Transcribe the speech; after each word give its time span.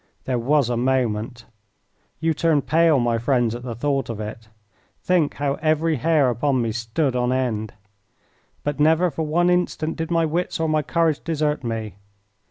There 0.25 0.39
was 0.39 0.67
a 0.67 0.75
moment! 0.75 1.45
You 2.19 2.33
turn 2.33 2.63
pale, 2.63 2.97
my 2.99 3.19
friends, 3.19 3.53
at 3.53 3.61
the 3.61 3.75
thought 3.75 4.09
of 4.09 4.19
it. 4.19 4.49
Think 5.03 5.35
how 5.35 5.59
every 5.61 5.97
hair 5.97 6.31
upon 6.31 6.59
me 6.59 6.71
stood 6.71 7.15
on 7.15 7.31
end. 7.31 7.75
But 8.63 8.79
never 8.79 9.11
for 9.11 9.27
one 9.27 9.51
instant 9.51 9.97
did 9.97 10.09
my 10.09 10.25
wits 10.25 10.59
or 10.59 10.67
my 10.67 10.81
courage 10.81 11.23
desert 11.23 11.63
me. 11.63 11.97